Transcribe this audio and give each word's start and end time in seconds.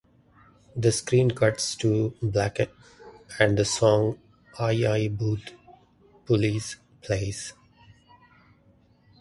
The 0.75 0.91
screen 0.91 1.29
cuts 1.29 1.75
to 1.75 2.15
black 2.23 2.57
and 3.39 3.55
the 3.55 3.63
song 3.63 4.17
"Aayi 4.55 4.79
Aayi 4.79 5.15
Bhoot 5.15 5.51
Police" 6.25 6.77
plays. 7.03 7.53